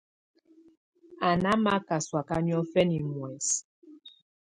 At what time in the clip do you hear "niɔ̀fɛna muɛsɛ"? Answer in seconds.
2.45-3.57